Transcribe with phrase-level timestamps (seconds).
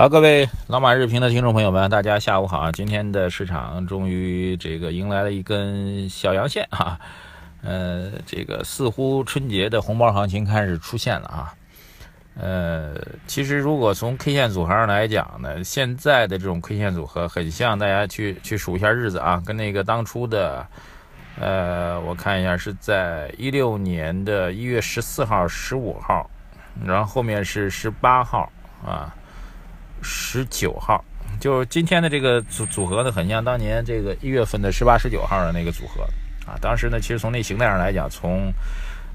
[0.00, 2.72] 好，各位老马日评的听众朋友们，大家下午好啊！
[2.72, 6.98] 今天的市场终于这个迎来了一根小阳线啊，
[7.60, 11.54] 呃，这个似乎春节的红包行情开始出现了啊。
[12.34, 12.94] 呃，
[13.26, 20.66] 其实如果从 K 线组合上来讲呢，现在的这种 K 线组合很像，大家去去数一下日子啊，跟那个当初的，
[21.38, 26.30] 呃，我看一下是在一六年的一月十四号、十五号，
[26.86, 28.50] 然后后面是十八号
[28.82, 29.14] 啊。
[30.02, 31.04] 十九号，
[31.40, 36.02] 就是今天的这个组组合呢，很像当年这个一月份的十八、十九号的那个组合
[36.46, 36.58] 啊。
[36.60, 38.52] 当时呢，其实从那形态上来讲，从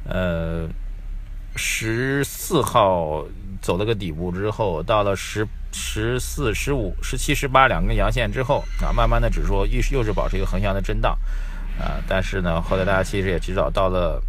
[0.08, 0.68] 呃
[1.56, 3.26] 十四号
[3.62, 11.18] 走了个底部之后，到了十十四、十五、十七、十八两根阳线之后啊，慢慢的指数又又是保持一个横向的震荡
[11.80, 12.02] 啊。
[12.08, 14.22] 但是呢，后来大家其实也知道，到了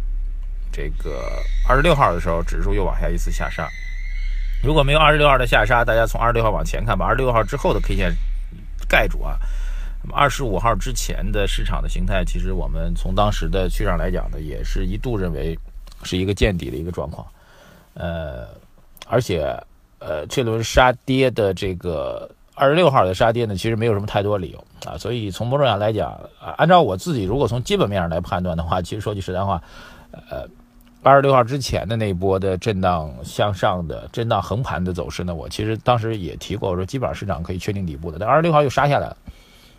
[0.71, 1.21] 这个
[1.67, 3.67] 二十六号的时候，指数又往下一次下杀。
[4.63, 8.11] 如果没有二十六号的下杀，大家从二十六号往前看，把二十六号之后的 K 线
[8.89, 9.37] 盖住啊。
[10.03, 15.57] 那么二十五号之前的市场的形态，其实我们从当时的趋势上来讲呢，也是一度认为
[16.03, 17.25] 是一个见底的一个状况。
[17.93, 18.47] 呃，
[19.07, 19.55] 而且
[19.99, 24.97] 呃，这轮杀跌的这个二十六号的杀跌呢，其实没有什么太多理由啊。
[24.97, 26.11] 所以从某种上来讲
[26.41, 29.61] 啊，按照我自己如果从基本面上来判断的话，其实说句实在话，
[30.29, 30.47] 呃。
[31.03, 38.17] 二十六号之前的那一波的震荡向上的震荡横盘的走势呢，我其实当时也提过，我说基本上市场可以确定底部的。
[38.19, 39.17] 但二十六号又杀下来了，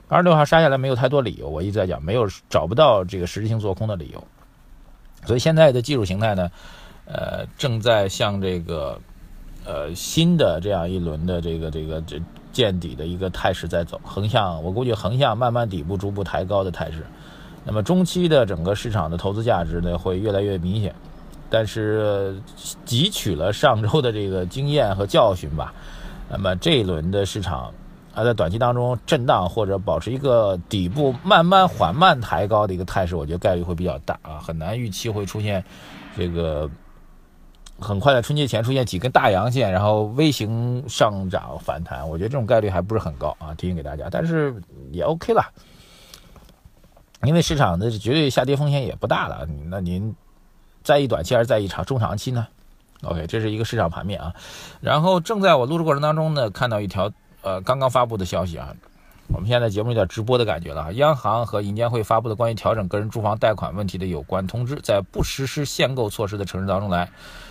[0.09, 4.25] 二十六号杀下来没有太多理由，我一直在讲没有找不到这个实质性做空的理由。
[5.27, 6.51] 所以现在的技术形态呢，
[7.05, 8.99] 呃，正在向这个
[9.67, 12.19] 呃新的这样一轮的这个这个这
[12.53, 17.05] 见底的一个态势在走，横向我估计横向慢慢底部逐步抬高的态势。
[17.65, 20.95] 那么中期的整个市场的投资价值呢，会越来越明显。
[21.51, 22.39] 但是
[22.85, 25.73] 汲取了上周的这个经验和教训吧，
[26.29, 27.73] 那么这一轮的市场
[28.15, 35.65] 啊，在短期当中震荡或者保持一个底部慢慢缓慢抬高的一个态势，我觉得概率会比较大啊，很难预期会出现
[36.17, 36.71] 这个
[37.79, 44.55] 很快在春节前出现几根大阳线，然后微型上涨反弹，我觉得这种概率还不是很高啊，提醒给大家，但是
[44.93, 45.43] 也 OK 了，
[47.23, 50.15] 因为市场的绝对下跌风险也不大了，那您。
[50.89, 52.47] 在意短期还是在意长中长期呢
[53.03, 54.33] ？OK，这是一个市场盘面啊。
[54.81, 57.13] 然后正在我录制过程当中呢，看到一条
[57.43, 58.75] 呃刚刚发布的消息啊。
[59.27, 60.91] 我们现在节目有点直播的感觉了。
[60.95, 67.07] 央行和银监会发布的关于调整个人住房贷款问题的有关通知，在不实施限购措施的城市当中来，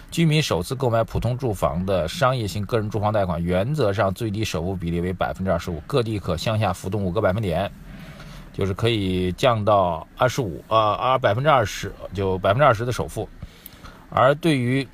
[0.09, 7.71] 居民首次购买普通住房的商业性个人住房贷款，原则上最低首付比例为百分之二十五，各地可向下浮动五个百分点。
[8.57, 13.29] 就是可以降到二十五，呃，二百分之二十，就百分之二十的首付。
[14.09, 14.87] 而对于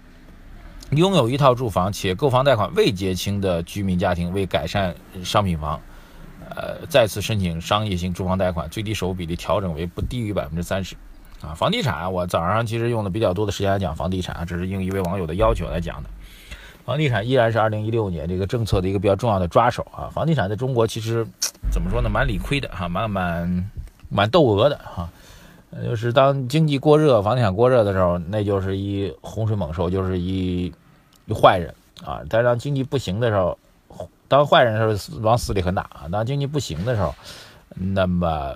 [0.91, 5.79] 拥有一套住房且购房贷款未结清的居民家庭，为改善商品房，
[6.49, 10.97] 呃，再次申请商业性住房贷款，最低首付比例调整为不低于百分之三十。
[11.41, 16.09] 啊，房地产，我早上其实用了比较多的时间来讲房地产啊，这是应一位网友的要求来讲的。
[16.83, 20.11] 房地产依然是二零一六年这个政策的一个比较重要的抓手啊。
[20.13, 21.25] 房地产在中国其实
[21.73, 23.71] 怎么说呢，蛮理亏的哈，蛮蛮
[24.09, 25.09] 蛮窦娥的哈。
[25.83, 30.71] 就是当经济过热，房地产过热的时候，那就是一洪水猛兽，就是一
[31.25, 31.73] 一坏人
[32.05, 32.21] 啊。
[32.29, 33.57] 但是当经济不行的时候，
[34.27, 36.07] 当坏人的时候往死里狠打啊。
[36.11, 37.13] 当经济不行的时候，
[37.75, 38.55] 那么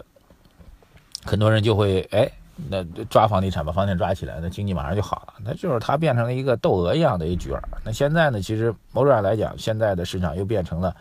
[1.25, 2.31] 很多人就会哎。
[2.71, 5.33] 那抓房地产，把房地产抓起来，那经济马上就好了。
[5.45, 7.61] 那就是它变成了一个窦娥一样的一角儿。
[7.83, 10.95] 那现在呢，其实某种上来讲，现在的市场又变成了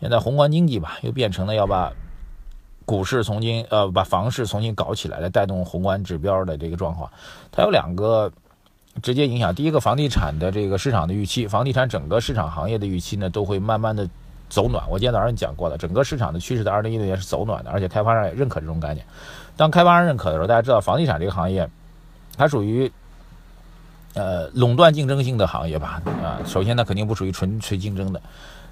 [0.00, 1.92] 现在宏观经济吧，又变成了要把
[2.84, 7.10] 股市重新呃把房市重新搞起来，来带动宏观指标的这个状况。
[7.50, 8.30] 它有两个
[9.02, 14.08] 直接影响：第一个，房地产的这个市场的预期，房地产整个市场行业的预期呢，都会慢慢的
[14.48, 14.88] 走暖。
[14.88, 19.04] 我今天早上讲过了，整个市场的趋势在二零一六年是走暖的，而且开发商也认可这种概念。
[19.56, 21.68] 当开发商认可的时候，大家知道房地产这个行业，
[22.36, 22.92] 它属于
[24.14, 26.00] 呃垄断竞争性的行业吧？
[26.22, 28.22] 啊，首先它肯定不属于纯粹竞争的，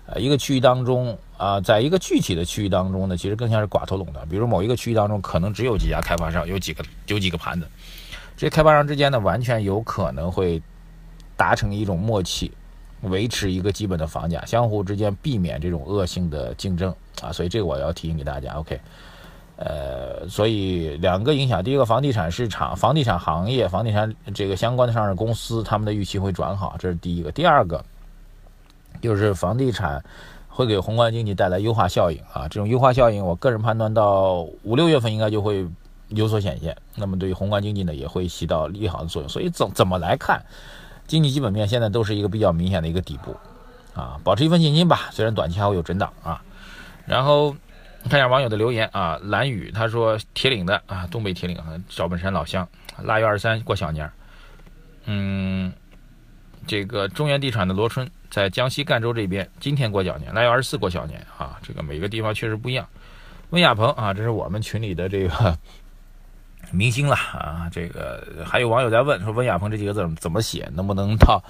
[0.06, 4.28] 呃，一个区域当中啊，在一个具体的区域当中呢，其实更像是寡头垄断。
[4.28, 7.66] 比如某一个区域当中，可能只有几家开发商，有几个有几个盘子，
[8.36, 10.62] 这些开发商之间呢，完全有可能会
[11.36, 12.52] 达成一种默契，
[13.00, 17.32] 维持一个基本的房价，相互之间避免这种恶性的竞争啊。
[17.32, 18.78] 所以这个我要提醒给大家，OK。
[19.56, 27.30] 呃，所以两个影响，第一个房地产市场、房地产行业、房地产这个相关的上市公司，他们的预期会转好，这是第一个。
[27.30, 27.82] 第二个
[29.04, 30.02] 就是房地产
[30.48, 35.68] 会给宏观经济带来优化效应啊，这种优化效应，我个人判断到五六月份应该就会
[36.08, 39.28] 有所显现，那么对于宏观经济呢也会起到利好的作用。
[39.28, 40.42] 所以怎怎么来看，
[41.06, 43.36] 经济基本面现在都是一个比较明显的一个底部
[43.94, 46.40] 啊，保持一份信心吧，虽然短期还会有震荡啊，
[47.04, 47.54] 然后。
[48.06, 51.58] 看一下网友的留言啊，蓝雨他说铁岭的啊，东北铁岭
[51.88, 52.68] 赵本山老乡，
[53.02, 54.12] 腊月二十三过小年儿
[55.06, 55.72] 嗯，
[56.66, 62.86] 这个中原地产的罗春在江西赣州这边，今天过小年，腊月二十四过小年啊，这个每个地方确实不一样。
[63.50, 65.56] 温亚鹏啊，这是我们群里的这个
[66.72, 71.42] 明星了啊，这个还有网友在问说温亚鹏这几个字怎么写，能不能到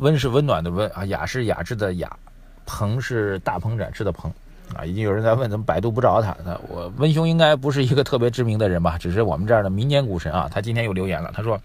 [0.00, 2.10] 温是温暖的温啊，雅是雅致的雅，
[2.64, 4.32] 鹏是大鹏展翅的鹏。
[4.76, 6.36] 啊，已经有人在问，怎么百度不着他？
[6.44, 8.98] 那我温兄应该不是一个特别知名的人吧？
[8.98, 10.46] 只是我们这儿的民间股神啊。
[10.52, 11.58] 他今天又留言了，他说：“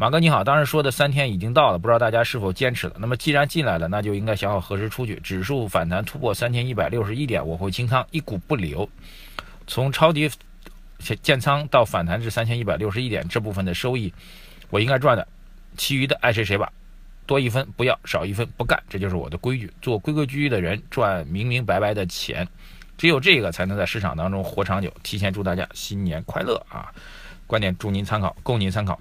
[0.00, 2.94] 马哥你好，当时说的三天已经到了，不知道大家是否坚持了？
[3.00, 5.16] 那么既然进来了，那就应该想好何时出去。
[5.16, 8.88] 指数反弹突破三千一百六十一点，我会清仓，一股不留。
[9.66, 10.30] 从抄底
[11.20, 14.14] 建仓到反弹至三千一百六十一点，这部分的收益
[14.70, 15.26] 我应该赚的，
[15.76, 16.72] 其余的爱谁谁吧。”
[17.26, 19.68] 多一分不要，少一分不干，这就是我的规矩。
[19.82, 22.46] 做规规矩矩的人，赚明明白白的钱，
[22.96, 24.94] 只有这个才能在市场当中活长久。
[25.02, 26.92] 提前祝大家新年快乐啊！
[27.48, 28.96] 观点祝您参考，供您参考。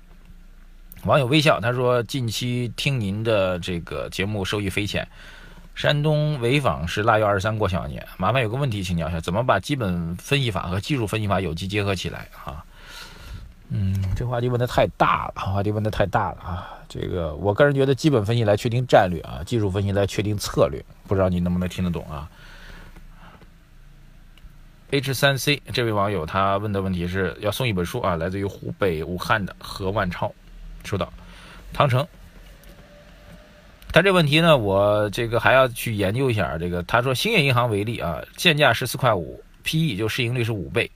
[1.03, 5.07] 网友微笑他说：“近期听您的这个节目，受益匪浅。
[5.75, 12.63] 山东潍坊是腊月二十三过小年，麻烦有个问题请教一下，怎么把基本分析法和技术分析法有机结合起来啊？”
[13.69, 16.69] 嗯，这话题问的太大了，话题问的太大了啊！
[16.87, 22.29] 这个我个人觉得，基本分析来确定战略啊，技术分析来确定策略，不知道你能不能听得懂啊
[24.91, 30.33] ？H 三 C 这位网友他问的问题是要送一本书啊，来自于湖北武汉的何万超，
[30.87, 31.11] 收到。
[31.73, 32.07] 唐城，
[33.91, 36.57] 他这问题呢，我这个还要去研究一下。
[36.57, 40.89] 这个他说，兴业银行为例啊，现价十四块五，PE 就市盈率是五倍。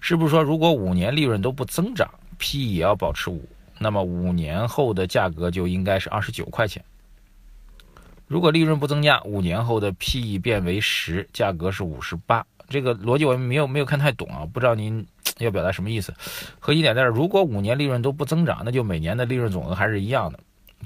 [0.00, 2.08] 是不是说，如果五年利润都不增长
[2.38, 3.48] ，P/E 也要保持五，
[3.78, 6.82] 那么五年后的价格就应该是二十九块钱？
[8.26, 12.44] 如果利润不增加，五年后的 P/E 变为十，价格是五十八。
[12.68, 15.06] 这个逻辑我没有没有看太懂啊，不知道您
[15.38, 16.12] 要表达什么意思。
[16.58, 20.38] 核心点在这儿，如果五年利润都不增长，那就每年的利润总额还是一样的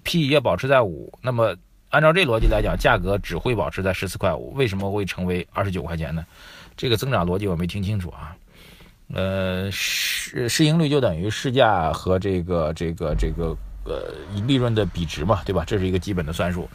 [0.04, 1.12] ，P/E 要保持在五。
[1.22, 1.54] 那么
[1.90, 6.25] 按照这逻辑来讲，价格只会保持在十四块五，为什么会成为二十九块钱呢？
[6.76, 8.37] 这个增长逻辑我没听清楚啊。
[9.14, 14.12] 呃，市市盈率就等于市价和这个这个这个呃
[14.46, 15.64] 利润的比值嘛，对吧？
[15.64, 16.69] 这是一个基本的算术。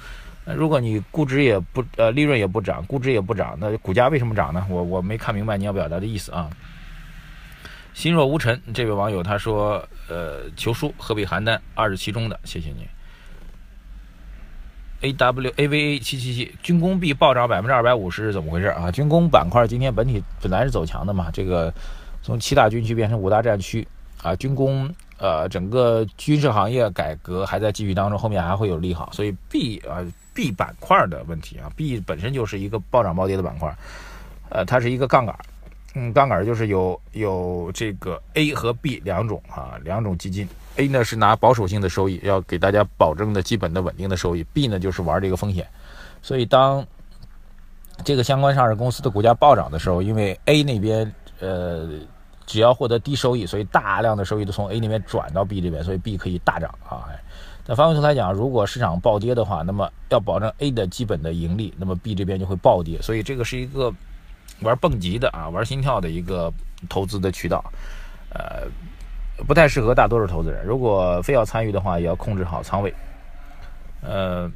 [0.46, 4.66] 那如果你估值也不呃利润也不涨，估值也不涨，那股价为什么涨呢？
[4.70, 6.50] 我我没看明白你要表达的意思啊。
[7.94, 12.88] 心若无尘，这位网友他说，呃，求书河北邯郸二十七中的，谢谢你。
[15.02, 18.92] A W A V A 七七七，军工币暴涨百分之二百五十是怎么回事啊？
[18.92, 21.74] 军工板块今天本体本来是走强的嘛，这个。
[22.24, 23.88] 从七大军区变成五大战区，
[24.22, 33.76] 啊，军工，呃，整个军事行业改革还在继续当中，后面还会有利好，所以 B 啊 B 板块的问题啊，B 本身就是一个暴涨暴跌的板块，
[34.50, 35.36] 呃，它是一个杠杆，
[35.96, 45.68] 嗯，杠杆就是有有这个 A 和 B 两种啊，两种基金，A 呢是拿保守性的收益，要给大家保证的基本的稳定的收益，B 呢就是玩这个风险，
[46.22, 46.86] 所以当
[48.04, 51.14] 这个相关上市公司的股价暴涨的时候，因为 A 那边。
[51.44, 51.90] 呃，
[52.46, 57.10] 只要获得低收益，所以大量的收益都从 A 那边转到 B 这边，所以 B 可以大涨啊。
[57.66, 63.02] 但反过头来讲，如果市场暴跌的话，那么要保证 A 的基本的盈利，那么 B 这边就会暴跌。
[63.02, 63.92] 所以这个是一个
[64.62, 66.52] 玩蹦极的啊，玩心跳的一个
[66.90, 67.64] 投资的渠道，
[68.30, 68.68] 呃，
[69.48, 70.66] 不太适合大多数投资人。
[70.66, 72.94] 如果非要参与的话，也要控制好仓位。
[74.02, 74.50] 呃，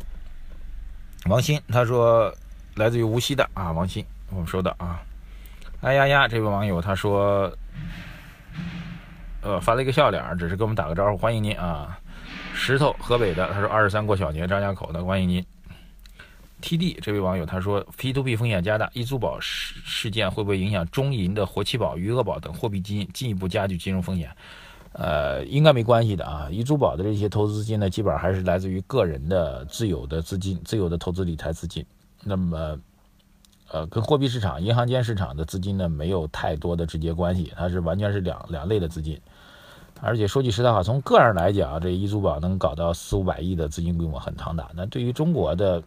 [1.26, 2.34] 王鑫他说
[2.76, 5.02] 来自于无锡的啊，王鑫，我们收到啊。
[5.82, 6.28] 哎呀呀！
[6.28, 7.52] 这位网友他说，
[9.42, 12.00] 呃，发了一个笑脸，只是给我们打个招呼，欢迎您啊。
[12.56, 15.46] 石头，河北的，他说二十三过小年，张家口的，欢迎您。
[16.66, 24.36] TD 这位网友他说，P2P 风险加大，易租宝事事件会不会影响中银的活期宝、余额宝等货币基金，进一步加剧金融风险？
[24.94, 26.48] 呃，应该没关系的啊。
[26.50, 31.86] 易租宝的这些投资资金呢，基本上还是来自于个人的自有的资金、自有的投资理财资金。
[32.24, 32.78] 那么。
[33.72, 39.20] 呃，跟货币市场、银行间市场的资金呢，没有太多的直接关系，它是完全是两两类的资金。
[40.02, 45.82] 而且说句实在话，从个人来讲，这易租宝能搞到四五百亿的资金规模很庞大，那对于中国的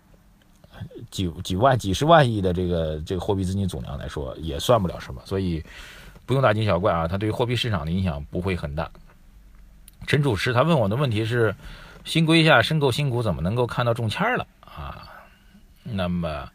[1.11, 5.21] 几几万、几十万亿的这个这个货币资金总量来说，也算不了什么。
[5.25, 5.63] 所以，
[6.27, 8.91] 不用大惊小怪啊，它对于货币市场的影响不会很大。
[10.07, 11.55] 陈主持他问我的问题是：
[12.05, 15.09] 新规下申购新股怎么能够看到中签了啊？
[15.83, 16.49] 那么，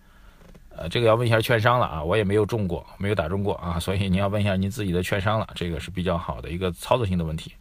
[0.75, 7.53] 呃，这个要问一下券商了啊，我也没有中过，没有打中过啊，所以您要问一下您自己的券商了，这个是比较好的一个操作性的问题。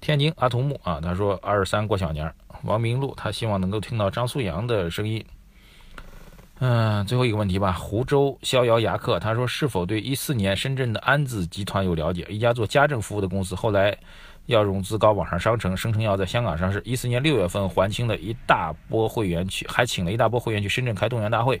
[0.00, 2.32] 天津阿童木啊，他说二十三过小年，
[2.64, 5.24] 王明路他希望能够听到张苏阳的声音。
[6.62, 7.72] 嗯，最后一个问题吧。
[7.72, 12.26] 湖州逍遥牙客他说是否对一四年深圳的安子集团有了解？
[12.28, 13.96] 一家做家政服务的公司，后来
[14.44, 16.82] 要融资搞网上商城，声称要在香港上市。
[16.84, 21.60] 一四年六月份还清了一大波会员去，还请了一大波会员去深圳开动员大会。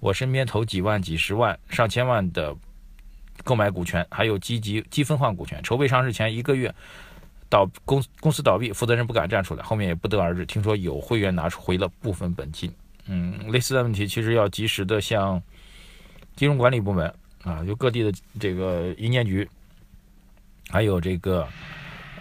[0.00, 2.56] 我身边投几万、几十万、上千万的
[3.44, 5.62] 购买股权，还有积极积分换股权。
[5.62, 6.74] 筹备上市前一个月，
[7.50, 10.46] 倒公公司倒闭，负责人不敢站出来，后面也不得而知。
[10.46, 12.72] 听说有会员拿出回了部分本金。
[13.06, 15.42] 嗯，类似的问题其实要及时的向
[16.36, 19.48] 金融管理部门啊，就各地的这个银监局，
[20.70, 21.46] 还有这个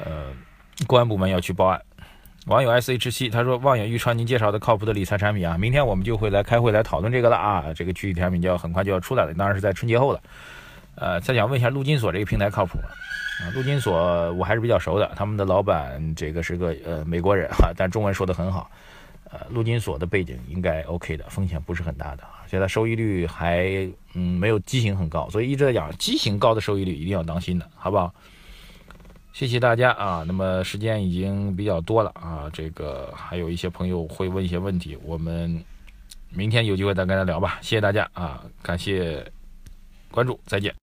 [0.03, 0.31] 呃
[0.85, 1.81] 公安部门要去报案。
[2.47, 7.73] 网友 S H 七他说：“望眼欲穿您介绍的靠谱的理财产品啊，明天我们就会来开会来讨论这个了啊。
[7.73, 10.21] 这个具体产品就要很快就要出来了，当然是在春节后了。
[10.95, 12.89] 呃，再想问一下陆金所这个平台靠谱吗？
[13.41, 18.69] 啊，陆金所我还是比较熟的，他们的老板这个是个呃美国人哈，但中文说的很好。
[19.31, 28.13] 呃，陆金所的背景应该 OK 的，风险不是很大的，现在收益率还嗯没有畸形很高，所以一直在讲畸形高的收益率一定要当心的，好不好？
[29.31, 35.63] 谢谢大家啊，那么时间已经比较多了啊，这个还有一些朋友会问一些问题，我们
[36.29, 39.25] 明天有机会再跟他聊吧，谢谢大家啊，感谢
[40.11, 40.73] 关注，再见。